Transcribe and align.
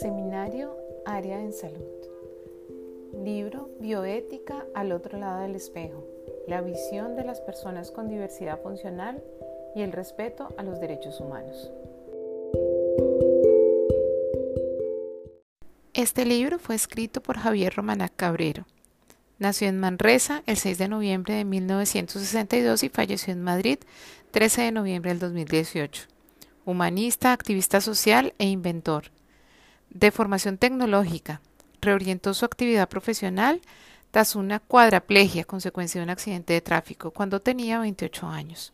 Seminario 0.00 0.74
Área 1.04 1.38
en 1.38 1.52
Salud. 1.52 1.84
Libro 3.22 3.68
Bioética 3.78 4.64
al 4.74 4.90
otro 4.90 5.18
lado 5.18 5.42
del 5.42 5.54
espejo. 5.54 6.06
La 6.48 6.62
visión 6.62 7.14
de 7.14 7.24
las 7.24 7.42
personas 7.42 7.90
con 7.90 8.08
diversidad 8.08 8.60
funcional 8.62 9.22
y 9.76 9.82
el 9.82 9.92
respeto 9.92 10.48
a 10.56 10.62
los 10.62 10.80
derechos 10.80 11.20
humanos. 11.20 11.70
Este 15.92 16.24
libro 16.24 16.58
fue 16.58 16.74
escrito 16.74 17.20
por 17.20 17.36
Javier 17.36 17.74
Romanac 17.74 18.12
Cabrero. 18.16 18.66
Nació 19.38 19.68
en 19.68 19.78
Manresa 19.78 20.42
el 20.46 20.56
6 20.56 20.78
de 20.78 20.88
noviembre 20.88 21.34
de 21.34 21.44
1962 21.44 22.82
y 22.82 22.88
falleció 22.88 23.34
en 23.34 23.42
Madrid 23.42 23.78
13 24.30 24.62
de 24.62 24.72
noviembre 24.72 25.10
del 25.10 25.18
2018. 25.18 26.04
Humanista, 26.64 27.32
activista 27.32 27.82
social 27.82 28.32
e 28.38 28.46
inventor 28.46 29.10
de 29.92 30.10
formación 30.10 30.58
tecnológica. 30.58 31.40
Reorientó 31.80 32.34
su 32.34 32.44
actividad 32.44 32.88
profesional 32.88 33.60
tras 34.10 34.36
una 34.36 34.60
cuadraplegia 34.60 35.44
consecuencia 35.44 36.00
de 36.00 36.04
un 36.04 36.10
accidente 36.10 36.52
de 36.52 36.60
tráfico 36.60 37.10
cuando 37.10 37.40
tenía 37.40 37.78
28 37.78 38.26
años. 38.28 38.72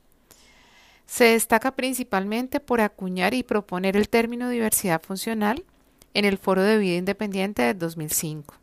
Se 1.07 1.25
destaca 1.25 1.73
principalmente 1.73 2.61
por 2.61 2.81
acuñar 2.81 3.33
y 3.33 3.43
proponer 3.43 3.97
el 3.97 4.09
término 4.09 4.51
diversidad 4.51 5.01
funcional 5.01 5.65
en 6.12 6.25
el 6.25 6.39
Foro 6.39 6.62
de 6.62 6.77
Vida 6.77 6.97
Independiente 6.97 7.62
de 7.62 7.75
2005. 7.75 8.55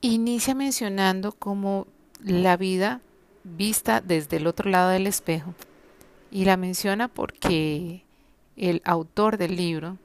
Inicia 0.00 0.54
mencionando 0.54 1.32
como 1.32 1.86
la 2.24 2.56
vida 2.56 3.00
vista 3.44 4.00
desde 4.00 4.38
el 4.38 4.46
otro 4.46 4.70
lado 4.70 4.90
del 4.90 5.06
espejo 5.06 5.54
y 6.30 6.46
la 6.46 6.56
menciona 6.56 7.08
porque 7.08 8.02
el 8.56 8.82
autor 8.84 9.36
del 9.36 9.56
libro, 9.56 9.98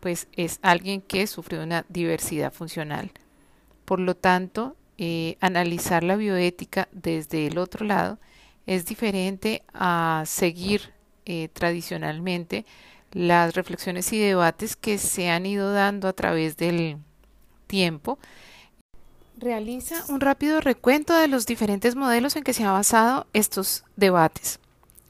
pues 0.00 0.28
es 0.32 0.58
alguien 0.62 1.00
que 1.00 1.26
sufrió 1.26 1.62
una 1.62 1.84
diversidad 1.88 2.52
funcional. 2.52 3.12
Por 3.84 4.00
lo 4.00 4.16
tanto, 4.16 4.76
eh, 4.98 5.36
analizar 5.40 6.02
la 6.02 6.16
bioética 6.16 6.88
desde 6.92 7.46
el 7.46 7.58
otro 7.58 7.86
lado 7.86 8.18
es 8.66 8.86
diferente 8.86 9.62
a 9.72 10.24
seguir 10.26 10.92
eh, 11.26 11.48
tradicionalmente 11.52 12.66
las 13.12 13.54
reflexiones 13.54 14.12
y 14.12 14.18
debates 14.18 14.76
que 14.76 14.98
se 14.98 15.30
han 15.30 15.46
ido 15.46 15.72
dando 15.72 16.08
a 16.08 16.12
través 16.12 16.56
del 16.56 16.98
tiempo. 17.66 18.18
Realiza 19.36 20.04
un 20.08 20.20
rápido 20.20 20.60
recuento 20.60 21.14
de 21.14 21.28
los 21.28 21.46
diferentes 21.46 21.96
modelos 21.96 22.36
en 22.36 22.44
que 22.44 22.52
se 22.52 22.64
han 22.64 22.74
basado 22.74 23.26
estos 23.32 23.84
debates. 23.96 24.60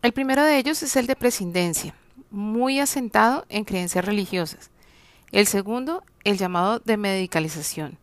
El 0.02 0.12
primero 0.12 0.44
de 0.44 0.56
ellos 0.56 0.82
es 0.82 0.96
el 0.96 1.06
de 1.06 1.16
prescindencia, 1.16 1.94
muy 2.30 2.78
asentado 2.78 3.44
en 3.48 3.64
creencias 3.64 4.04
religiosas. 4.04 4.70
El 5.32 5.46
segundo, 5.46 6.02
el 6.24 6.38
llamado 6.38 6.80
de 6.80 6.96
medicalización, 6.96 7.98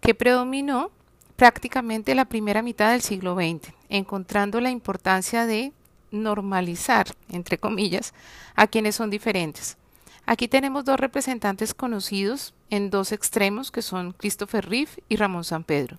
que 0.00 0.14
predominó 0.14 0.90
prácticamente 1.36 2.14
la 2.14 2.26
primera 2.26 2.62
mitad 2.62 2.90
del 2.90 3.00
siglo 3.00 3.34
XX, 3.34 3.72
encontrando 3.88 4.60
la 4.60 4.70
importancia 4.70 5.46
de 5.46 5.72
normalizar, 6.10 7.06
entre 7.30 7.58
comillas, 7.58 8.12
a 8.54 8.66
quienes 8.66 8.96
son 8.96 9.08
diferentes. 9.08 9.76
Aquí 10.26 10.46
tenemos 10.46 10.84
dos 10.84 11.00
representantes 11.00 11.72
conocidos 11.72 12.52
en 12.68 12.90
dos 12.90 13.12
extremos 13.12 13.70
que 13.70 13.80
son 13.80 14.12
Christopher 14.12 14.68
Riff 14.68 14.98
y 15.08 15.16
Ramón 15.16 15.44
San 15.44 15.64
Pedro. 15.64 15.98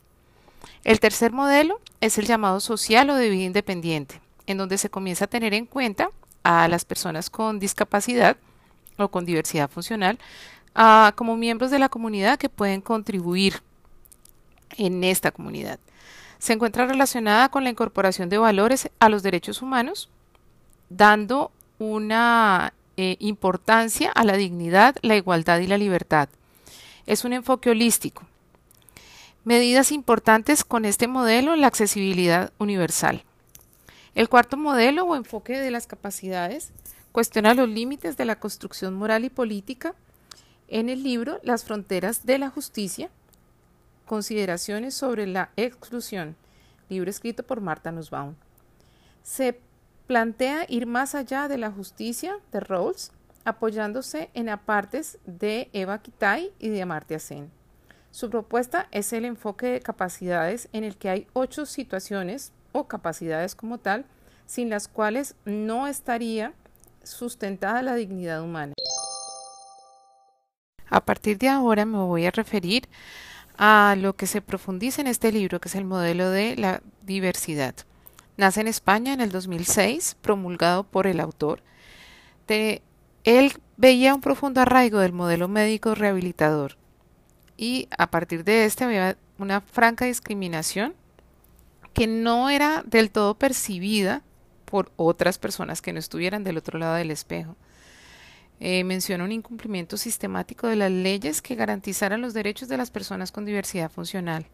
El 0.84 1.00
tercer 1.00 1.31
modelo 1.31 1.80
es 2.00 2.20
el 2.20 2.28
llamado 2.28 2.59
social 2.59 3.09
o 3.09 3.16
de 3.16 3.30
vida 3.30 3.45
independiente, 3.45 4.22
en 4.45 4.59
donde 4.59 4.78
se 4.78 4.90
comienza 4.90 5.25
a 5.25 5.30
tener 5.30 5.56
en 5.56 5.66
cuenta 5.66 6.12
a 6.44 6.67
las 6.67 6.86
personas 6.86 7.31
con 7.31 7.59
discapacidad 7.59 8.38
o 8.97 9.09
con 9.09 9.25
diversidad 9.25 9.70
funcional 9.70 10.20
como 11.16 11.35
miembros 11.35 11.72
de 11.72 11.80
la 11.80 11.90
comunidad 11.90 12.40
que 12.40 12.50
pueden 12.50 12.81
contribuir 12.81 13.62
en 14.78 15.03
esta 15.03 15.31
comunidad. 15.31 15.80
Se 16.38 16.53
encuentra 16.53 16.85
relacionada 16.85 17.50
con 17.50 17.63
la 17.63 17.69
incorporación 17.69 18.30
de 18.30 18.38
valores 18.38 18.90
a 19.00 19.09
los 19.09 19.24
derechos 19.24 19.62
humanos, 19.62 20.09
dando 20.90 21.52
una 21.79 22.74
eh, 22.96 23.18
importancia 23.19 24.12
a 24.12 24.24
la 24.24 24.38
dignidad, 24.38 24.96
la 25.02 25.16
igualdad 25.16 25.59
y 25.59 25.68
la 25.68 25.78
libertad. 25.78 26.29
Es 27.06 27.25
un 27.25 27.34
enfoque 27.34 27.69
holístico. 27.69 28.24
Medidas 29.44 29.91
importantes 29.91 30.63
con 30.63 30.85
este 30.85 31.08
modelo, 31.08 31.56
la 31.56 31.68
accesibilidad 31.68 32.53
universal. 32.58 33.24
El 34.16 34.29
cuarto 34.29 34.58
modelo 34.58 35.06
o 35.06 35.16
enfoque 35.16 35.59
de 35.59 35.72
las 35.72 35.88
capacidades 35.88 36.72
cuestiona 37.12 37.53
los 37.53 37.68
límites 37.68 38.18
de 38.18 38.25
la 38.25 38.40
construcción 38.40 38.94
moral 38.94 39.25
y 39.25 39.29
política 39.29 39.96
en 40.69 40.90
el 40.90 41.03
libro 41.03 41.40
Las 41.44 41.63
fronteras 41.63 42.25
de 42.25 42.38
la 42.38 42.50
justicia, 42.50 43.09
consideraciones 44.06 44.94
sobre 44.94 45.28
la 45.28 45.52
exclusión, 45.57 46.35
libro 46.90 47.09
escrito 47.09 47.44
por 47.44 47.62
Marta 47.62 47.91
Nussbaum. 47.91 48.35
Se 49.24 49.59
plantea 50.08 50.66
ir 50.68 50.85
más 50.85 51.13
allá 51.13 51.47
de 51.47 51.58
la 51.58 51.72
justicia 51.72 52.38
de 52.52 52.59
Rawls, 52.59 53.12
apoyándose 53.46 54.29
en 54.34 54.50
apartes 54.50 55.19
de 55.25 55.69
Eva 55.74 56.02
Kitai 56.02 56.52
y 56.59 56.69
de 56.69 56.81
Amartya 56.81 57.19
Sen. 57.19 57.52
Su 58.12 58.29
propuesta 58.29 58.88
es 58.91 59.13
el 59.13 59.25
enfoque 59.25 59.68
de 59.68 59.81
capacidades 59.81 60.68
en 60.74 60.84
el 60.84 60.97
que 60.97 61.09
hay 61.09 61.28
ocho 61.34 61.66
situaciones 61.66 62.52
o 62.72 62.88
capacidades 62.88 63.56
como 63.56 63.78
tal, 63.78 64.06
sin 64.46 64.69
las 64.69 64.88
cuales 64.88 65.35
no 65.46 65.88
estaría 65.88 66.53
sustentada 67.03 67.84
la 67.84 67.96
dignidad 67.96 68.41
humana. 68.41 68.74
A 70.89 71.05
partir 71.05 71.38
de 71.38 71.50
ahora 71.50 71.85
me 71.85 71.97
voy 71.97 72.25
a 72.25 72.31
referir 72.31 72.88
a 73.57 73.95
lo 73.97 74.16
que 74.16 74.27
se 74.27 74.41
profundiza 74.41 75.01
en 75.01 75.07
este 75.07 75.31
libro, 75.31 75.59
que 75.59 75.67
es 75.67 75.75
el 75.75 75.85
modelo 75.85 76.29
de 76.29 76.55
la 76.55 76.81
diversidad. 77.03 77.75
Nace 78.38 78.61
en 78.61 78.67
España 78.67 79.13
en 79.13 79.22
el 79.22 79.31
2006, 79.31 80.17
promulgado 80.22 80.83
por 80.83 81.07
el 81.07 81.19
autor. 81.19 81.61
él 82.47 83.53
veía 83.78 84.16
un 84.16 84.22
profundo 84.22 84.61
arraigo 84.61 84.99
del 84.99 85.13
modelo 85.13 85.47
médico 85.47 85.94
rehabilitador 85.94 86.78
y 87.59 87.89
a 87.97 88.09
partir 88.09 88.45
de 88.45 88.63
este 88.63 88.85
había 88.85 89.17
una 89.38 89.59
franca 89.59 90.05
discriminación 90.05 90.95
que 91.94 92.07
no 92.07 92.49
era 92.49 92.83
del 92.85 93.11
todo 93.11 93.35
percibida 93.35 94.22
por 94.63 94.94
otras 94.95 95.38
personas 95.38 95.81
que 95.81 95.91
no 95.91 95.99
estuvieran 95.99 96.45
del 96.45 96.57
otro 96.57 96.79
lado 96.79 96.95
del 96.95 97.11
espejo. 97.11 97.57
Eh, 98.62 98.84
menciona 98.84 99.24
un 99.24 99.31
incumplimiento 99.31 99.96
sistemático 99.96 100.68
de 100.68 100.75
las 100.75 100.92
leyes 100.92 101.42
que 101.42 101.56
garantizaran 101.56 102.22
los 102.22 102.34
derechos 102.34 102.68
de 102.68 102.78
las 102.78 102.92
personas 102.92 103.31
con 103.31 103.46
diversidad 103.46 103.90
funcional. 103.90 104.46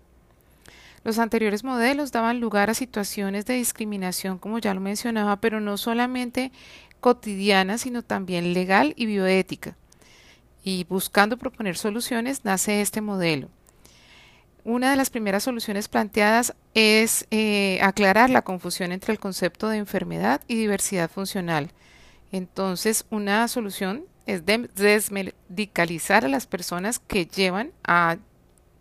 Los 1.03 1.17
anteriores 1.17 1.63
modelos 1.63 2.11
daban 2.11 2.39
lugar 2.39 2.69
a 2.69 2.75
situaciones 2.75 3.45
de 3.45 3.55
discriminación, 3.55 4.37
como 4.37 4.59
ya 4.59 4.73
lo 4.73 4.81
mencionaba, 4.81 5.37
pero 5.37 5.59
no 5.59 5.77
solamente 5.77 6.51
cotidiana, 6.99 7.77
sino 7.77 8.03
también 8.03 8.53
legal 8.53 8.93
y 8.95 9.05
bioética. 9.05 9.75
Y 10.63 10.83
buscando 10.85 11.37
proponer 11.37 11.77
soluciones, 11.77 12.43
nace 12.43 12.81
este 12.81 13.01
modelo. 13.01 13.49
Una 14.63 14.89
de 14.89 14.97
las 14.97 15.11
primeras 15.11 15.43
soluciones 15.43 15.87
planteadas 15.87 16.55
es 16.73 17.27
eh, 17.29 17.79
aclarar 17.83 18.31
la 18.31 18.41
confusión 18.41 18.91
entre 18.91 19.13
el 19.13 19.19
concepto 19.19 19.69
de 19.69 19.77
enfermedad 19.77 20.41
y 20.47 20.55
diversidad 20.55 21.09
funcional 21.09 21.71
entonces, 22.31 23.05
una 23.09 23.47
solución 23.47 24.05
es 24.25 24.43
desmedicalizar 24.45 26.25
a 26.25 26.29
las 26.29 26.47
personas 26.47 26.99
que 26.99 27.25
llevan 27.25 27.71
a 27.83 28.17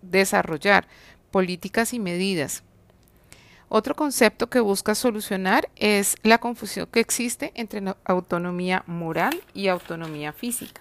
desarrollar 0.03 0.87
políticas 1.31 1.93
y 1.93 1.99
medidas. 1.99 2.63
Otro 3.69 3.95
concepto 3.95 4.49
que 4.49 4.61
busca 4.61 4.95
solucionar 4.95 5.69
es 5.77 6.17
la 6.23 6.39
confusión 6.39 6.87
que 6.91 7.01
existe 7.01 7.53
entre 7.55 7.83
autonomía 8.05 8.85
moral 8.87 9.43
y 9.53 9.69
autonomía 9.69 10.33
física. 10.33 10.81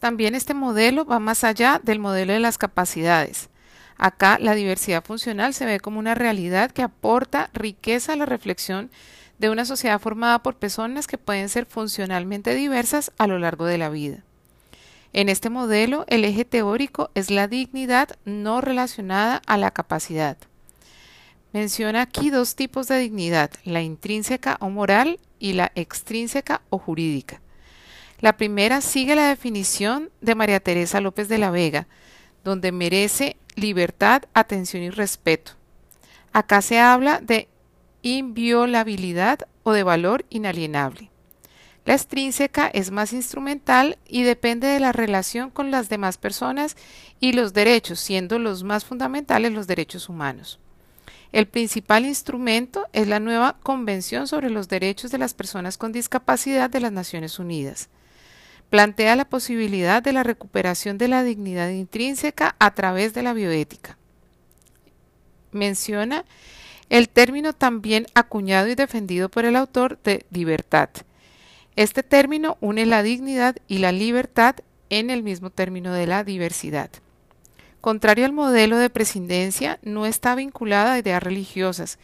También 0.00 0.34
este 0.34 0.54
modelo 0.54 1.04
va 1.04 1.18
más 1.18 1.44
allá 1.44 1.80
del 1.82 1.98
modelo 1.98 2.32
de 2.32 2.40
las 2.40 2.58
capacidades. 2.58 3.48
Acá 3.96 4.38
la 4.40 4.54
diversidad 4.54 5.04
funcional 5.04 5.54
se 5.54 5.66
ve 5.66 5.80
como 5.80 5.98
una 5.98 6.14
realidad 6.14 6.70
que 6.70 6.82
aporta 6.82 7.50
riqueza 7.52 8.12
a 8.12 8.16
la 8.16 8.26
reflexión 8.26 8.90
de 9.38 9.50
una 9.50 9.64
sociedad 9.64 10.00
formada 10.00 10.42
por 10.42 10.56
personas 10.56 11.06
que 11.06 11.18
pueden 11.18 11.48
ser 11.48 11.66
funcionalmente 11.66 12.54
diversas 12.54 13.12
a 13.18 13.26
lo 13.26 13.38
largo 13.38 13.66
de 13.66 13.78
la 13.78 13.88
vida. 13.88 14.24
En 15.12 15.28
este 15.28 15.48
modelo, 15.48 16.04
el 16.08 16.24
eje 16.24 16.44
teórico 16.44 17.10
es 17.14 17.30
la 17.30 17.48
dignidad 17.48 18.18
no 18.24 18.60
relacionada 18.60 19.40
a 19.46 19.56
la 19.56 19.70
capacidad. 19.70 20.36
Menciona 21.52 22.02
aquí 22.02 22.30
dos 22.30 22.56
tipos 22.56 22.88
de 22.88 22.98
dignidad, 22.98 23.50
la 23.64 23.80
intrínseca 23.80 24.58
o 24.60 24.68
moral 24.68 25.18
y 25.38 25.54
la 25.54 25.72
extrínseca 25.74 26.60
o 26.68 26.78
jurídica. 26.78 27.40
La 28.20 28.36
primera 28.36 28.80
sigue 28.80 29.14
la 29.14 29.28
definición 29.28 30.10
de 30.20 30.34
María 30.34 30.60
Teresa 30.60 31.00
López 31.00 31.28
de 31.28 31.38
la 31.38 31.50
Vega, 31.50 31.86
donde 32.44 32.72
merece 32.72 33.36
libertad, 33.54 34.24
atención 34.34 34.82
y 34.82 34.90
respeto. 34.90 35.52
Acá 36.32 36.60
se 36.60 36.78
habla 36.80 37.20
de 37.20 37.48
inviolabilidad 38.16 39.40
o 39.62 39.72
de 39.72 39.82
valor 39.82 40.24
inalienable. 40.30 41.10
La 41.84 41.94
extrínseca 41.94 42.66
es 42.66 42.90
más 42.90 43.14
instrumental 43.14 43.96
y 44.06 44.22
depende 44.22 44.66
de 44.66 44.78
la 44.78 44.92
relación 44.92 45.48
con 45.50 45.70
las 45.70 45.88
demás 45.88 46.18
personas 46.18 46.76
y 47.18 47.32
los 47.32 47.54
derechos, 47.54 47.98
siendo 47.98 48.38
los 48.38 48.62
más 48.62 48.84
fundamentales 48.84 49.52
los 49.52 49.66
derechos 49.66 50.10
humanos. 50.10 50.58
El 51.32 51.46
principal 51.46 52.06
instrumento 52.06 52.86
es 52.92 53.08
la 53.08 53.20
nueva 53.20 53.56
Convención 53.62 54.26
sobre 54.28 54.50
los 54.50 54.68
Derechos 54.68 55.10
de 55.10 55.18
las 55.18 55.34
Personas 55.34 55.76
con 55.76 55.92
Discapacidad 55.92 56.70
de 56.70 56.80
las 56.80 56.92
Naciones 56.92 57.38
Unidas. 57.38 57.88
Plantea 58.70 59.16
la 59.16 59.26
posibilidad 59.26 60.02
de 60.02 60.12
la 60.12 60.22
recuperación 60.22 60.98
de 60.98 61.08
la 61.08 61.22
dignidad 61.22 61.70
intrínseca 61.70 62.54
a 62.58 62.74
través 62.74 63.14
de 63.14 63.22
la 63.22 63.32
bioética. 63.32 63.96
Menciona 65.52 66.24
el 66.90 67.08
término 67.08 67.52
también 67.52 68.06
acuñado 68.14 68.68
y 68.68 68.74
defendido 68.74 69.28
por 69.28 69.44
el 69.44 69.56
autor 69.56 69.98
de 70.04 70.24
libertad. 70.30 70.88
Este 71.76 72.02
término 72.02 72.56
une 72.60 72.86
la 72.86 73.02
dignidad 73.02 73.56
y 73.68 73.78
la 73.78 73.92
libertad 73.92 74.56
en 74.90 75.10
el 75.10 75.22
mismo 75.22 75.50
término 75.50 75.92
de 75.92 76.06
la 76.06 76.24
diversidad. 76.24 76.90
Contrario 77.80 78.24
al 78.24 78.32
modelo 78.32 78.78
de 78.78 78.90
presidencia, 78.90 79.78
no 79.82 80.06
está 80.06 80.34
vinculada 80.34 80.94
a 80.94 80.98
ideas 80.98 81.22
religiosas, 81.22 81.98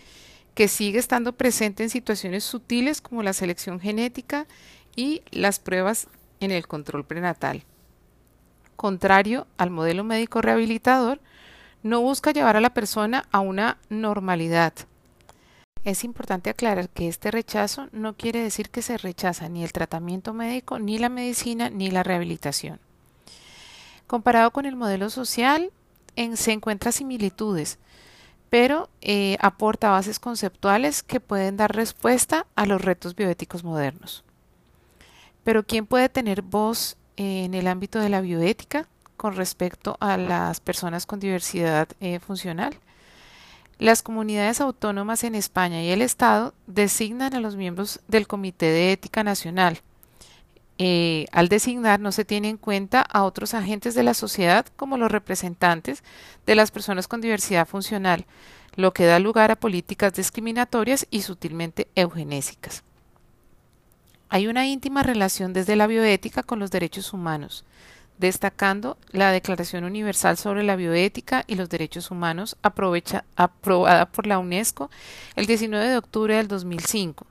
que 0.55 0.69
sigue 0.69 0.99
estando 0.99 1.33
presente 1.33 1.83
en 1.83 1.91
situaciones 1.91 2.45
sutiles 2.45 3.01
como 3.01 3.23
la 3.25 3.33
selección 3.33 3.81
genética 3.81 4.47
y 4.95 5.23
las 5.33 5.59
pruebas 5.59 6.07
en 6.39 6.53
el 6.53 6.69
control 6.69 7.05
prenatal. 7.05 7.65
Contrario 8.77 9.47
al 9.57 9.71
modelo 9.71 10.05
médico 10.05 10.43
rehabilitador, 10.43 11.21
no 11.85 12.01
busca 12.01 12.33
llevar 12.33 12.57
a 12.57 12.63
la 12.63 12.75
persona 12.75 13.29
a 13.31 13.41
una 13.41 13.77
normalidad. 13.91 14.73
Es 15.85 16.03
importante 16.03 16.49
aclarar 16.49 16.89
que 16.89 17.09
este 17.09 17.31
rechazo 17.31 17.89
no 17.93 18.17
quiere 18.17 18.43
decir 18.43 18.71
que 18.71 18.81
se 18.81 18.97
rechaza 18.97 19.51
ni 19.51 19.63
el 19.63 19.73
tratamiento 19.73 20.33
médico, 20.33 20.79
ni 20.79 20.99
la 20.99 21.11
medicina, 21.11 21.69
ni 21.69 21.91
la 21.91 22.03
rehabilitación. 22.03 22.81
Comparado 24.07 24.51
con 24.51 24.65
el 24.65 24.77
modelo 24.77 25.11
social, 25.11 25.71
se 26.37 26.53
encuentran 26.53 26.95
similitudes, 26.95 27.79
pero 28.49 28.89
eh, 29.03 29.37
aporta 29.41 29.91
bases 29.91 30.19
conceptuales 30.19 31.03
que 31.03 31.21
pueden 31.21 31.59
dar 31.59 31.77
respuesta 31.77 32.47
a 32.55 32.65
los 32.65 32.81
retos 32.81 33.15
bioéticos 33.15 33.63
modernos. 33.63 34.25
Pero 35.43 35.67
¿quién 35.67 35.85
puede 35.85 36.09
tener 36.09 36.41
voz 36.41 36.97
en 37.19 37.53
el 37.53 37.67
ámbito 37.67 37.99
de 37.99 38.09
la 38.09 38.23
bioética 38.23 38.89
con 39.25 39.37
respecto 39.37 39.97
a 40.01 40.19
las 40.19 40.61
personas 40.61 41.07
con 41.07 41.19
diversidad 41.19 41.89
eh, 42.01 42.19
funcional? 42.19 42.75
Las 43.79 44.03
comunidades 44.03 44.61
autónomas 44.61 45.25
en 45.25 45.35
España 45.35 45.83
y 45.83 45.89
el 45.89 46.03
Estado 46.03 46.53
designan 46.67 47.33
a 47.33 47.41
los 47.41 47.57
miembros 47.57 48.01
del 48.07 48.27
Comité 48.27 48.67
de 48.67 48.93
Ética 48.93 49.25
Nacional, 49.25 49.81
eh, 50.77 51.25
al 51.33 51.49
designar 51.49 52.01
no 52.01 52.13
se 52.13 52.27
tiene 52.27 52.51
en 52.51 52.59
cuenta 52.59 53.01
a 53.01 53.23
otros 53.23 53.55
agentes 53.55 53.95
de 53.95 54.03
la 54.03 54.13
sociedad 54.13 54.67
como 54.77 54.99
los 54.99 55.11
representantes 55.11 56.05
de 56.45 56.55
las 56.55 56.71
personas 56.71 57.09
con 57.09 57.23
diversidad 57.23 57.67
funcional, 57.67 58.27
lo 58.77 58.93
que 58.93 59.07
da 59.07 59.19
lugar 59.21 59.51
a 59.51 59.57
políticas 59.57 60.13
discriminatorias 60.13 61.07
y 61.11 61.23
sutilmente 61.23 61.89
eugenésicas. 61.95 62.83
Hay 64.29 64.49
una 64.49 64.67
íntima 64.67 65.03
relación 65.03 65.55
desde 65.55 65.77
la 65.77 65.87
bioética 65.87 66.43
con 66.43 66.59
los 66.59 66.71
derechos 66.71 67.15
humanos, 67.15 67.65
destacando 68.19 68.97
la 69.11 69.33
Declaración 69.33 69.85
Universal 69.85 70.37
sobre 70.37 70.63
la 70.63 70.77
Bioética 70.77 71.45
y 71.47 71.57
los 71.57 71.69
Derechos 71.69 72.11
Humanos 72.11 72.57
aprobada 72.63 74.07
por 74.07 74.27
la 74.27 74.39
UNESCO 74.39 74.91
el 75.37 75.47
19 75.47 75.89
de 75.89 75.97
octubre 75.97 76.37
del 76.37 76.49
2005 76.49 77.27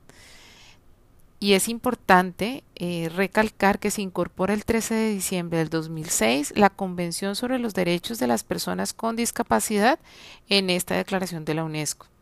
y 1.44 1.56
es 1.56 1.68
importante 1.68 2.64
eh, 2.76 3.10
recalcar 3.14 3.78
que 3.78 3.92
se 3.92 4.02
incorpora 4.02 4.54
el 4.54 4.64
13 4.64 4.96
de 4.96 5.10
diciembre 5.10 5.58
del 5.58 5.68
2006 5.70 6.54
la 6.56 6.70
Convención 6.70 7.36
sobre 7.36 7.60
los 7.60 7.74
Derechos 7.74 8.18
de 8.18 8.28
las 8.28 8.46
Personas 8.46 8.94
con 8.94 9.18
Discapacidad 9.18 10.00
en 10.48 10.70
esta 10.70 10.96
declaración 10.96 11.44
de 11.44 11.54
la 11.54 11.66
UNESCO. 11.66 12.13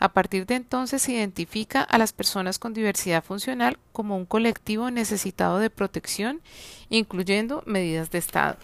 A 0.00 0.08
partir 0.14 0.46
de 0.46 0.54
entonces 0.54 1.02
se 1.02 1.12
identifica 1.12 1.82
a 1.82 1.98
las 1.98 2.14
personas 2.14 2.58
con 2.58 2.72
diversidad 2.72 3.22
funcional 3.22 3.78
como 3.92 4.16
un 4.16 4.24
colectivo 4.24 4.90
necesitado 4.90 5.58
de 5.58 5.68
protección, 5.68 6.40
incluyendo 6.88 7.62
medidas 7.66 8.10
de 8.10 8.16
Estado. 8.16 8.56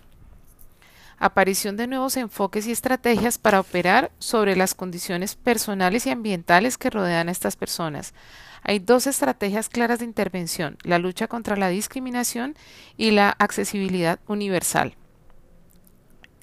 Aparición 1.19 1.77
de 1.77 1.89
nuevos 1.89 2.17
enfoques 2.17 2.67
y 2.67 2.73
estrategias 2.73 3.37
para 3.37 3.61
operar 3.61 4.11
sobre 4.19 4.57
las 4.57 4.75
condiciones 4.75 5.35
personales 5.35 6.07
y 6.07 6.11
ambientales 6.11 6.79
que 6.79 6.89
rodean 6.89 7.29
a 7.29 7.33
estas 7.33 7.57
personas, 7.57 8.15
hay 8.63 8.79
dos 8.79 9.07
estrategias 9.07 9.69
claras 9.69 9.99
de 9.99 10.07
intervención, 10.07 10.79
la 10.83 10.99
lucha 10.99 11.29
contra 11.29 11.57
la 11.57 11.69
discriminación 11.69 12.57
y 12.97 13.11
la 13.11 13.29
accesibilidad 13.29 14.21
universal. 14.27 14.97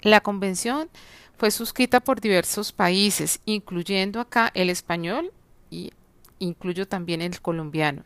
La 0.04 0.22
convención 0.22 0.90
fue 1.38 1.52
suscrita 1.52 2.00
por 2.00 2.22
diversos 2.22 2.72
países, 2.72 3.40
incluyendo 3.46 4.20
acá 4.20 4.52
el 4.54 4.70
español 4.70 5.32
y 5.70 5.92
incluyo 6.40 6.88
también 6.88 7.22
el 7.22 7.42
colombiano, 7.42 8.04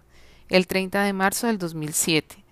el 0.49 0.67
30 0.67 1.03
de 1.03 1.13
marzo 1.13 1.47
del 1.47 1.57
2007. 1.57 2.43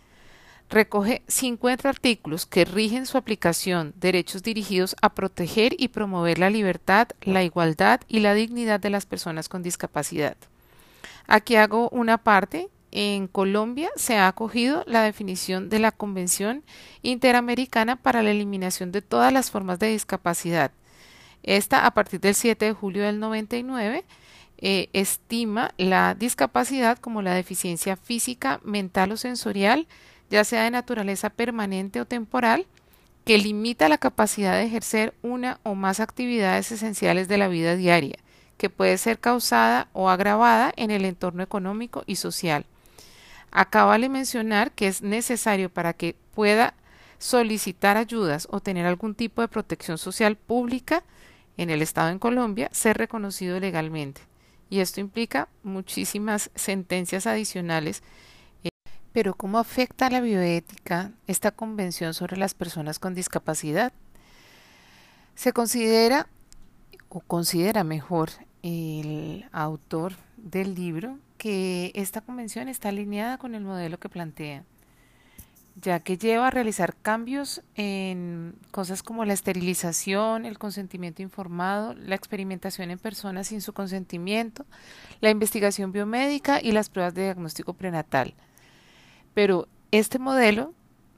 Recoge 0.69 1.21
50 1.27 1.87
artículos 1.87 2.45
que 2.45 2.65
rigen 2.65 3.05
su 3.05 3.17
aplicación, 3.17 3.93
derechos 3.97 4.41
dirigidos 4.41 4.95
a 5.01 5.13
proteger 5.13 5.75
y 5.77 5.89
promover 5.89 6.39
la 6.39 6.49
libertad, 6.49 7.09
la 7.21 7.43
igualdad 7.43 8.01
y 8.07 8.19
la 8.19 8.33
dignidad 8.33 8.79
de 8.79 8.89
las 8.89 9.05
personas 9.05 9.47
con 9.47 9.61
discapacidad. 9.61 10.35
Aquí 11.27 11.55
hago 11.55 11.89
una 11.89 12.17
parte. 12.17 12.69
En 12.91 13.27
Colombia 13.27 13.89
se 13.95 14.15
ha 14.15 14.27
acogido 14.27 14.83
la 14.87 15.03
definición 15.03 15.69
de 15.69 15.79
la 15.79 15.91
Convención 15.91 16.63
Interamericana 17.01 17.97
para 17.97 18.23
la 18.23 18.31
Eliminación 18.31 18.91
de 18.91 19.01
todas 19.01 19.33
las 19.33 19.51
formas 19.51 19.79
de 19.79 19.87
discapacidad. 19.87 20.71
Esta, 21.43 21.85
a 21.85 21.93
partir 21.93 22.19
del 22.21 22.35
7 22.35 22.65
de 22.65 22.73
julio 22.73 23.03
del 23.03 23.19
99, 23.19 24.05
eh, 24.57 24.89
estima 24.93 25.73
la 25.77 26.15
discapacidad 26.15 26.97
como 26.97 27.21
la 27.21 27.33
deficiencia 27.33 27.97
física, 27.97 28.61
mental 28.63 29.11
o 29.11 29.17
sensorial, 29.17 29.87
ya 30.29 30.43
sea 30.43 30.63
de 30.63 30.71
naturaleza 30.71 31.29
permanente 31.29 31.99
o 32.01 32.05
temporal, 32.05 32.65
que 33.25 33.37
limita 33.37 33.89
la 33.89 33.97
capacidad 33.97 34.53
de 34.53 34.63
ejercer 34.63 35.13
una 35.21 35.59
o 35.63 35.75
más 35.75 35.99
actividades 35.99 36.71
esenciales 36.71 37.27
de 37.27 37.37
la 37.37 37.47
vida 37.47 37.75
diaria 37.75 38.17
que 38.57 38.69
puede 38.69 38.97
ser 38.97 39.19
causada 39.19 39.89
o 39.93 40.09
agravada 40.09 40.73
en 40.75 40.91
el 40.91 41.05
entorno 41.05 41.43
económico 41.43 42.03
y 42.05 42.15
social. 42.15 42.65
Acaba 43.57 43.97
de 43.97 44.09
mencionar 44.09 44.73
que 44.73 44.85
es 44.85 45.01
necesario 45.01 45.69
para 45.69 45.93
que 45.93 46.17
pueda 46.33 46.73
solicitar 47.19 47.95
ayudas 47.95 48.49
o 48.51 48.59
tener 48.59 48.85
algún 48.85 49.15
tipo 49.15 49.41
de 49.41 49.47
protección 49.47 49.97
social 49.97 50.35
pública 50.35 51.05
en 51.55 51.69
el 51.69 51.81
Estado 51.81 52.09
en 52.09 52.19
Colombia 52.19 52.67
ser 52.73 52.97
reconocido 52.97 53.57
legalmente. 53.61 54.19
Y 54.69 54.81
esto 54.81 54.99
implica 54.99 55.47
muchísimas 55.63 56.51
sentencias 56.53 57.27
adicionales. 57.27 58.03
Eh, 58.65 58.71
pero 59.13 59.35
¿cómo 59.35 59.57
afecta 59.57 60.07
a 60.07 60.09
la 60.09 60.19
bioética 60.19 61.13
esta 61.25 61.51
convención 61.51 62.13
sobre 62.13 62.35
las 62.35 62.55
personas 62.55 62.99
con 62.99 63.15
discapacidad? 63.15 63.93
Se 65.35 65.53
considera 65.53 66.27
o 67.07 67.21
considera 67.21 67.85
mejor 67.85 68.31
el 68.63 69.45
autor 69.53 70.15
del 70.35 70.75
libro 70.75 71.19
que 71.37 71.91
esta 71.95 72.21
convención 72.21 72.67
está 72.67 72.89
alineada 72.89 73.37
con 73.37 73.55
el 73.55 73.63
modelo 73.63 73.99
que 73.99 74.09
plantea, 74.09 74.63
ya 75.81 75.99
que 75.99 76.17
lleva 76.17 76.47
a 76.47 76.51
realizar 76.51 76.95
cambios 76.95 77.61
en 77.75 78.55
cosas 78.71 79.03
como 79.03 79.25
la 79.25 79.33
esterilización, 79.33 80.45
el 80.45 80.57
consentimiento 80.57 81.21
informado, 81.21 81.93
la 81.95 82.15
experimentación 82.15 82.91
en 82.91 82.99
personas 82.99 83.47
sin 83.47 83.61
su 83.61 83.73
consentimiento, 83.73 84.65
la 85.19 85.29
investigación 85.29 85.91
biomédica 85.91 86.61
y 86.61 86.71
las 86.71 86.89
pruebas 86.89 87.13
de 87.13 87.23
diagnóstico 87.23 87.73
prenatal. 87.73 88.33
Pero 89.33 89.67
este 89.91 90.17
modelo 90.17 90.73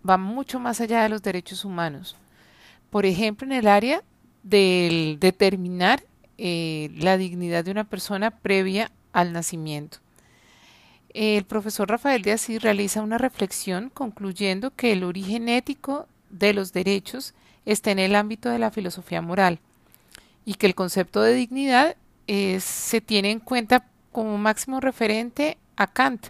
va 0.07 0.17
mucho 0.17 0.59
más 0.59 0.81
allá 0.81 1.03
de 1.03 1.09
los 1.09 1.21
derechos 1.21 1.65
humanos. 1.65 2.15
Por 2.89 3.05
ejemplo, 3.05 3.45
en 3.45 3.53
el 3.53 3.67
área 3.67 4.03
del 4.43 5.17
determinar 5.19 6.03
eh, 6.37 6.89
la 6.97 7.17
dignidad 7.17 7.65
de 7.65 7.71
una 7.71 7.83
persona 7.83 8.31
previa 8.31 8.91
al 9.11 9.33
nacimiento. 9.33 9.99
El 11.19 11.45
profesor 11.45 11.89
Rafael 11.89 12.21
de 12.21 12.33
Asís 12.33 12.61
realiza 12.61 13.01
una 13.01 13.17
reflexión 13.17 13.89
concluyendo 13.91 14.69
que 14.75 14.91
el 14.91 15.03
origen 15.03 15.49
ético 15.49 16.07
de 16.29 16.53
los 16.53 16.73
derechos 16.73 17.33
está 17.65 17.89
en 17.89 17.97
el 17.97 18.15
ámbito 18.15 18.49
de 18.49 18.59
la 18.59 18.69
filosofía 18.69 19.19
moral 19.23 19.57
y 20.45 20.53
que 20.53 20.67
el 20.67 20.75
concepto 20.75 21.23
de 21.23 21.33
dignidad 21.33 21.95
se 22.27 23.01
tiene 23.01 23.31
en 23.31 23.39
cuenta 23.39 23.87
como 24.11 24.37
máximo 24.37 24.79
referente 24.79 25.57
a 25.75 25.87
Kant, 25.87 26.27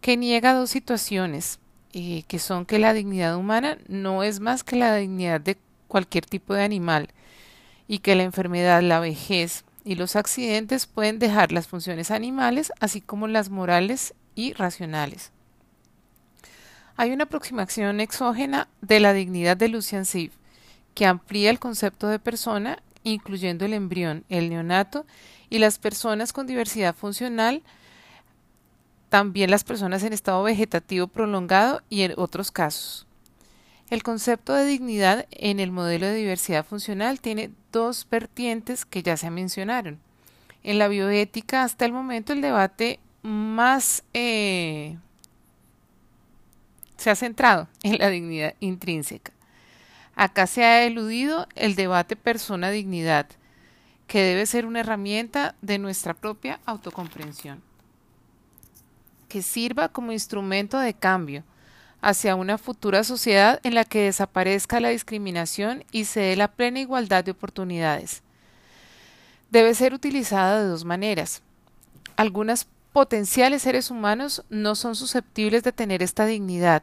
que 0.00 0.16
niega 0.16 0.52
dos 0.52 0.70
situaciones, 0.70 1.60
eh, 1.92 2.24
que 2.26 2.40
son 2.40 2.66
que 2.66 2.80
la 2.80 2.94
dignidad 2.94 3.36
humana 3.36 3.78
no 3.86 4.24
es 4.24 4.40
más 4.40 4.64
que 4.64 4.74
la 4.74 4.96
dignidad 4.96 5.40
de 5.40 5.58
cualquier 5.86 6.26
tipo 6.26 6.54
de 6.54 6.64
animal 6.64 7.10
y 7.86 8.00
que 8.00 8.16
la 8.16 8.24
enfermedad, 8.24 8.82
la 8.82 8.98
vejez 8.98 9.64
y 9.88 9.94
los 9.94 10.16
accidentes 10.16 10.86
pueden 10.86 11.18
dejar 11.18 11.50
las 11.50 11.66
funciones 11.66 12.10
animales 12.10 12.72
así 12.78 13.00
como 13.00 13.26
las 13.26 13.48
morales 13.48 14.12
y 14.34 14.52
racionales. 14.52 15.32
Hay 16.98 17.10
una 17.10 17.24
aproximación 17.24 17.98
exógena 18.00 18.68
de 18.82 19.00
la 19.00 19.14
dignidad 19.14 19.56
de 19.56 19.68
Lucian 19.68 20.04
Siv, 20.04 20.32
que 20.94 21.06
amplía 21.06 21.48
el 21.48 21.58
concepto 21.58 22.06
de 22.08 22.18
persona, 22.18 22.82
incluyendo 23.02 23.64
el 23.64 23.72
embrión, 23.72 24.24
el 24.28 24.50
neonato 24.50 25.06
y 25.48 25.58
las 25.58 25.78
personas 25.78 26.34
con 26.34 26.46
diversidad 26.46 26.94
funcional, 26.94 27.62
también 29.08 29.50
las 29.50 29.64
personas 29.64 30.02
en 30.02 30.12
estado 30.12 30.42
vegetativo 30.42 31.06
prolongado 31.06 31.80
y 31.88 32.02
en 32.02 32.12
otros 32.18 32.50
casos. 32.50 33.07
El 33.90 34.02
concepto 34.02 34.52
de 34.52 34.66
dignidad 34.66 35.26
en 35.30 35.60
el 35.60 35.72
modelo 35.72 36.06
de 36.06 36.14
diversidad 36.14 36.64
funcional 36.64 37.20
tiene 37.20 37.50
dos 37.72 38.06
vertientes 38.10 38.84
que 38.84 39.02
ya 39.02 39.16
se 39.16 39.30
mencionaron. 39.30 39.98
En 40.62 40.78
la 40.78 40.88
bioética, 40.88 41.62
hasta 41.62 41.86
el 41.86 41.92
momento, 41.92 42.34
el 42.34 42.42
debate 42.42 43.00
más 43.22 44.04
eh, 44.12 44.98
se 46.98 47.10
ha 47.10 47.16
centrado 47.16 47.68
en 47.82 47.98
la 47.98 48.10
dignidad 48.10 48.54
intrínseca. 48.60 49.32
Acá 50.14 50.46
se 50.46 50.64
ha 50.64 50.84
eludido 50.84 51.46
el 51.54 51.74
debate 51.74 52.16
persona-dignidad, 52.16 53.26
que 54.06 54.20
debe 54.20 54.46
ser 54.46 54.66
una 54.66 54.80
herramienta 54.80 55.54
de 55.62 55.78
nuestra 55.78 56.12
propia 56.12 56.60
autocomprensión, 56.66 57.62
que 59.28 59.42
sirva 59.42 59.88
como 59.88 60.12
instrumento 60.12 60.78
de 60.78 60.92
cambio 60.92 61.44
hacia 62.00 62.36
una 62.36 62.58
futura 62.58 63.04
sociedad 63.04 63.60
en 63.62 63.74
la 63.74 63.84
que 63.84 64.02
desaparezca 64.02 64.80
la 64.80 64.90
discriminación 64.90 65.84
y 65.90 66.04
se 66.04 66.20
dé 66.20 66.36
la 66.36 66.48
plena 66.48 66.80
igualdad 66.80 67.24
de 67.24 67.32
oportunidades. 67.32 68.22
Debe 69.50 69.74
ser 69.74 69.94
utilizada 69.94 70.62
de 70.62 70.68
dos 70.68 70.84
maneras. 70.84 71.42
Algunas 72.16 72.66
potenciales 72.92 73.62
seres 73.62 73.90
humanos 73.90 74.44
no 74.50 74.74
son 74.74 74.96
susceptibles 74.96 75.62
de 75.62 75.72
tener 75.72 76.02
esta 76.02 76.26
dignidad. 76.26 76.82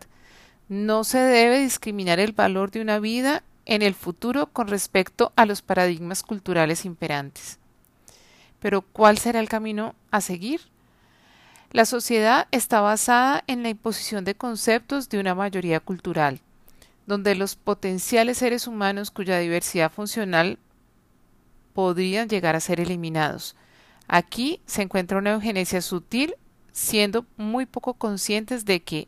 No 0.68 1.04
se 1.04 1.20
debe 1.20 1.60
discriminar 1.60 2.20
el 2.20 2.32
valor 2.32 2.72
de 2.72 2.82
una 2.82 3.00
vida 3.00 3.44
en 3.66 3.82
el 3.82 3.96
futuro 3.96 4.48
con 4.48 4.68
respecto 4.68 5.32
a 5.36 5.46
los 5.46 5.62
paradigmas 5.62 6.24
culturales 6.24 6.86
imperantes. 6.86 7.60
Pero 8.60 8.82
¿cuál 8.82 9.18
será 9.18 9.40
el 9.40 9.50
camino 9.50 9.96
a 10.12 10.22
seguir? 10.22 10.62
La 11.72 11.86
sociedad 11.86 12.48
está 12.52 12.82
basada 12.82 13.44
en 13.48 13.64
la 13.64 13.70
imposición 13.70 14.24
de 14.24 14.36
conceptos 14.36 15.10
de 15.10 15.20
una 15.20 15.36
mayoría 15.36 15.80
cultural, 15.80 16.40
donde 17.06 17.36
los 17.36 17.56
potenciales 17.56 18.38
seres 18.38 18.68
humanos 18.68 19.12
cuya 19.12 19.40
diversidad 19.40 19.92
funcional 19.92 20.58
podrían 21.74 22.30
llegar 22.30 22.56
a 22.56 22.62
ser 22.62 22.80
eliminados. 22.80 23.56
Aquí 24.08 24.62
se 24.66 24.84
encuentra 24.84 25.18
una 25.18 25.34
eugenesia 25.34 25.82
sutil, 25.82 26.36
siendo 26.72 27.26
muy 27.38 27.66
poco 27.66 27.96
conscientes 27.96 28.66
de 28.66 28.82
que 28.82 29.08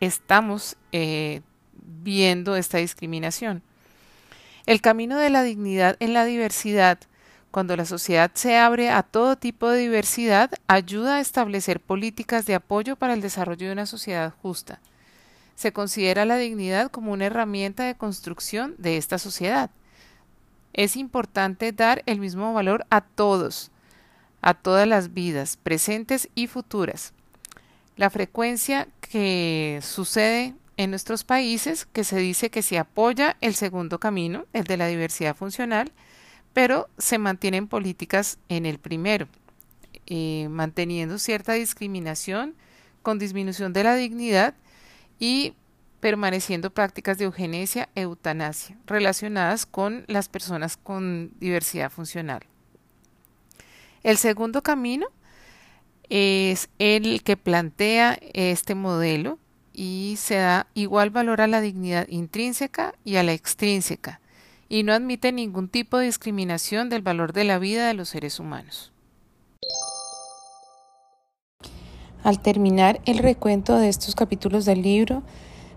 estamos 0.00 0.76
eh, 0.92 1.42
viendo 1.72 2.56
esta 2.56 2.78
discriminación. 2.78 3.62
El 4.66 4.80
camino 4.80 5.18
de 5.18 5.30
la 5.30 5.42
dignidad 5.42 5.96
en 6.00 6.12
la 6.12 6.24
diversidad 6.24 6.98
cuando 7.52 7.76
la 7.76 7.84
sociedad 7.84 8.30
se 8.34 8.56
abre 8.56 8.88
a 8.88 9.02
todo 9.02 9.36
tipo 9.36 9.68
de 9.68 9.78
diversidad, 9.78 10.50
ayuda 10.66 11.16
a 11.16 11.20
establecer 11.20 11.80
políticas 11.80 12.46
de 12.46 12.54
apoyo 12.54 12.96
para 12.96 13.12
el 13.12 13.20
desarrollo 13.20 13.66
de 13.66 13.74
una 13.74 13.86
sociedad 13.86 14.32
justa. 14.42 14.80
Se 15.54 15.72
considera 15.72 16.24
la 16.24 16.38
dignidad 16.38 16.90
como 16.90 17.12
una 17.12 17.26
herramienta 17.26 17.84
de 17.84 17.94
construcción 17.94 18.74
de 18.78 18.96
esta 18.96 19.18
sociedad. 19.18 19.70
Es 20.72 20.96
importante 20.96 21.72
dar 21.72 22.02
el 22.06 22.20
mismo 22.20 22.54
valor 22.54 22.86
a 22.88 23.02
todos, 23.02 23.70
a 24.40 24.54
todas 24.54 24.88
las 24.88 25.12
vidas, 25.12 25.58
presentes 25.58 26.30
y 26.34 26.46
futuras. 26.46 27.12
La 27.96 28.08
frecuencia 28.08 28.88
que 29.02 29.78
sucede 29.82 30.54
en 30.78 30.88
nuestros 30.88 31.22
países, 31.22 31.84
que 31.84 32.02
se 32.02 32.16
dice 32.16 32.48
que 32.48 32.62
se 32.62 32.78
apoya 32.78 33.36
el 33.42 33.54
segundo 33.54 34.00
camino, 34.00 34.46
el 34.54 34.64
de 34.64 34.78
la 34.78 34.86
diversidad 34.86 35.36
funcional, 35.36 35.92
pero 36.52 36.88
se 36.98 37.18
mantienen 37.18 37.68
políticas 37.68 38.38
en 38.48 38.66
el 38.66 38.78
primero, 38.78 39.28
eh, 40.06 40.48
manteniendo 40.50 41.18
cierta 41.18 41.52
discriminación 41.54 42.54
con 43.02 43.18
disminución 43.18 43.72
de 43.72 43.84
la 43.84 43.94
dignidad 43.94 44.54
y 45.18 45.54
permaneciendo 46.00 46.70
prácticas 46.70 47.18
de 47.18 47.26
eugenesia 47.26 47.88
eutanasia 47.94 48.76
relacionadas 48.86 49.66
con 49.66 50.04
las 50.08 50.28
personas 50.28 50.76
con 50.76 51.30
diversidad 51.38 51.90
funcional. 51.90 52.42
El 54.02 54.18
segundo 54.18 54.62
camino 54.62 55.06
es 56.08 56.68
el 56.78 57.22
que 57.22 57.36
plantea 57.36 58.18
este 58.34 58.74
modelo 58.74 59.38
y 59.72 60.16
se 60.18 60.34
da 60.34 60.66
igual 60.74 61.10
valor 61.10 61.40
a 61.40 61.46
la 61.46 61.60
dignidad 61.60 62.08
intrínseca 62.08 62.94
y 63.04 63.16
a 63.16 63.22
la 63.22 63.32
extrínseca, 63.32 64.20
y 64.72 64.84
no 64.84 64.94
admite 64.94 65.32
ningún 65.32 65.68
tipo 65.68 65.98
de 65.98 66.06
discriminación 66.06 66.88
del 66.88 67.02
valor 67.02 67.34
de 67.34 67.44
la 67.44 67.58
vida 67.58 67.86
de 67.86 67.92
los 67.92 68.08
seres 68.08 68.40
humanos. 68.40 68.90
Al 72.24 72.40
terminar 72.40 72.98
el 73.04 73.18
recuento 73.18 73.76
de 73.76 73.90
estos 73.90 74.14
capítulos 74.14 74.64
del 74.64 74.80
libro, 74.80 75.22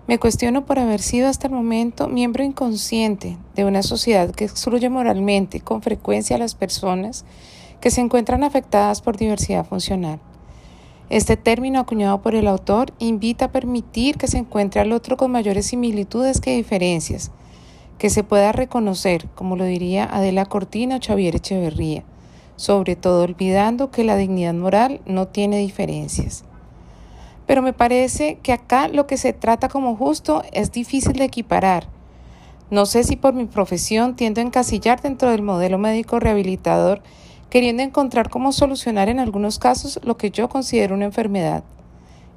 me 0.07 0.17
cuestiono 0.17 0.65
por 0.65 0.79
haber 0.79 1.01
sido 1.01 1.27
hasta 1.27 1.47
el 1.47 1.53
momento 1.53 2.07
miembro 2.07 2.45
inconsciente 2.45 3.37
de 3.53 3.65
una 3.65 3.83
sociedad 3.83 4.33
que 4.33 4.45
excluye 4.45 4.89
moralmente 4.89 5.59
con 5.59 5.81
frecuencia 5.81 6.37
a 6.37 6.39
las 6.39 6.55
personas 6.55 7.25
que 7.81 7.91
se 7.91 7.99
encuentran 7.99 8.45
afectadas 8.45 9.01
por 9.01 9.17
diversidad 9.17 9.65
funcional. 9.65 10.21
Este 11.09 11.35
término 11.35 11.81
acuñado 11.81 12.21
por 12.21 12.33
el 12.33 12.47
autor 12.47 12.93
invita 12.99 13.45
a 13.45 13.51
permitir 13.51 14.15
que 14.15 14.27
se 14.27 14.37
encuentre 14.37 14.79
al 14.79 14.93
otro 14.93 15.17
con 15.17 15.31
mayores 15.31 15.65
similitudes 15.65 16.39
que 16.39 16.55
diferencias, 16.55 17.33
que 17.97 18.09
se 18.09 18.23
pueda 18.23 18.51
reconocer, 18.51 19.27
como 19.35 19.55
lo 19.55 19.65
diría 19.65 20.05
Adela 20.05 20.45
Cortina 20.45 20.97
o 20.97 20.99
Xavier 21.01 21.35
Echeverría, 21.35 22.03
sobre 22.55 22.95
todo 22.95 23.23
olvidando 23.23 23.91
que 23.91 24.03
la 24.03 24.17
dignidad 24.17 24.53
moral 24.53 25.01
no 25.05 25.27
tiene 25.27 25.59
diferencias. 25.59 26.43
Pero 27.45 27.61
me 27.61 27.73
parece 27.73 28.39
que 28.41 28.53
acá 28.53 28.87
lo 28.87 29.07
que 29.07 29.17
se 29.17 29.33
trata 29.33 29.69
como 29.69 29.95
justo 29.95 30.43
es 30.51 30.71
difícil 30.71 31.13
de 31.13 31.25
equiparar. 31.25 31.87
No 32.71 32.85
sé 32.85 33.03
si 33.03 33.15
por 33.15 33.33
mi 33.33 33.45
profesión 33.45 34.15
tiendo 34.15 34.41
a 34.41 34.43
encasillar 34.43 35.01
dentro 35.01 35.29
del 35.29 35.43
modelo 35.43 35.77
médico 35.77 36.19
rehabilitador, 36.19 37.01
queriendo 37.49 37.83
encontrar 37.83 38.29
cómo 38.29 38.51
solucionar 38.51 39.07
en 39.07 39.19
algunos 39.19 39.59
casos 39.59 39.99
lo 40.03 40.17
que 40.17 40.31
yo 40.31 40.49
considero 40.49 40.95
una 40.95 41.05
enfermedad. 41.05 41.63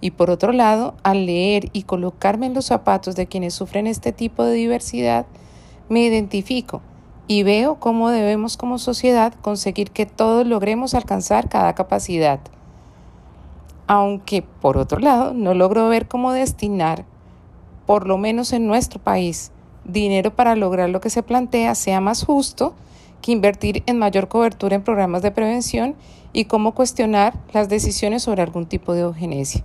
Y 0.01 0.13
por 0.13 0.31
otro 0.31 0.53
lado, 0.53 0.95
al 1.03 1.27
leer 1.27 1.71
y 1.73 1.83
colocarme 1.85 2.47
en 2.47 2.55
los 2.55 2.67
zapatos 2.67 3.17
de 3.17 3.27
quienes 3.27 3.55
sufren 3.55 3.87
este 3.87 4.13
tipo 4.13 4.45
de 4.45 4.53
diversidad, 4.53 5.27
me 5.89 6.01
identifico 6.01 6.83
y 7.27 7.43
veo 7.43 7.77
cómo 7.77 8.11
debemos 8.11 8.57
como 8.57 8.79
sociedad 8.79 9.35
conseguir 9.43 9.91
que 9.91 10.07
todos 10.07 10.47
logremos 10.47 10.95
alcanzar 10.95 11.49
cada 11.49 11.75
capacidad. 11.75 12.41
Aunque, 13.87 14.43
por 14.43 14.77
otro 14.79 14.99
lado, 14.99 15.33
no 15.35 15.55
logro 15.55 15.89
ver 15.89 16.09
cómo 16.09 16.33
destinar, 16.33 17.05
por 17.87 18.07
lo 18.07 18.19
menos 18.19 18.53
en 18.53 18.67
nuestro 18.67 19.01
país, 19.01 19.53
dinero 19.85 20.35
para 20.35 20.57
lograr 20.57 20.91
lo 20.91 21.01
que 21.01 21.11
se 21.11 21.23
plantea 21.23 21.75
sea 21.75 22.01
más 22.01 22.25
justo 22.25 22.75
que 23.23 23.33
invertir 23.33 23.83
en 23.87 23.99
mayor 23.99 24.29
cobertura 24.29 24.77
en 24.77 24.83
programas 24.83 25.23
de 25.23 25.31
prevención 25.31 25.97
y 26.33 26.45
cómo 26.45 26.73
cuestionar 26.73 27.35
las 27.53 27.69
decisiones 27.69 28.23
sobre 28.23 28.43
algún 28.43 28.67
tipo 28.67 28.93
de 28.93 29.01
eugenesia. 29.01 29.65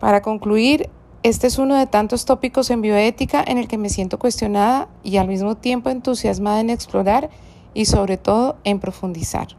Para 0.00 0.22
concluir, 0.22 0.88
este 1.24 1.46
es 1.46 1.56
uno 1.56 1.74
de 1.74 1.86
tantos 1.86 2.26
tópicos 2.26 2.68
en 2.68 2.82
bioética 2.82 3.42
en 3.46 3.56
el 3.56 3.66
que 3.66 3.78
me 3.78 3.88
siento 3.88 4.18
cuestionada 4.18 4.88
y 5.02 5.16
al 5.16 5.26
mismo 5.26 5.56
tiempo 5.56 5.88
entusiasmada 5.88 6.60
en 6.60 6.68
explorar 6.68 7.30
y 7.72 7.86
sobre 7.86 8.18
todo 8.18 8.58
en 8.62 8.78
profundizar. 8.78 9.56